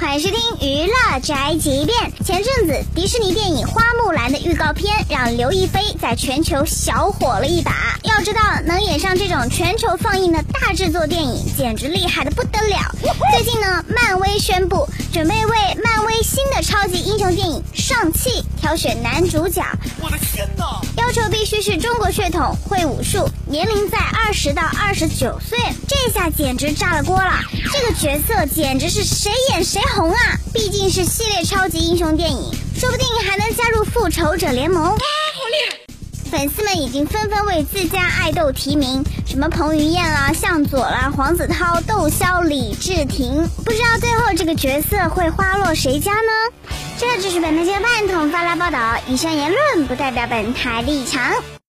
[0.00, 2.24] 欢迎收听娱乐宅急便。
[2.24, 7.98] 前阵子，迪士尼电影《花木兰》的预告片让刘亦菲在全球小火了一把。
[8.04, 12.94] 要知道，能演上这种全球放映的大制作电影，简直厉害的不得了。
[13.34, 18.30] 最近呢，漫威宣布准备为漫威新的超级英雄电影《上汽》
[18.60, 19.64] 挑选男主角。
[20.00, 20.57] 我的天哪！
[21.08, 25.58] 要求必须是中国血统，会武术，年龄在二十到二十九岁。
[25.88, 27.32] 这下简直炸了锅了！
[27.72, 30.18] 这个角色简直是谁演谁红啊！
[30.52, 34.84] 毕竟是系列超级英雄电影，说不定还能加入复仇者联盟。
[34.84, 35.78] 啊，好厉害！
[36.30, 46.67] 粉丝们已经纷纷为自家爱豆提名，什么彭于晏啊、向佐啦、黄子韬、窦骁、李治廷，不知道最后这个角色会花落谁家呢？
[46.98, 51.22] 这就是本台新闻半桶发来报道，以上言论不代表本台立场。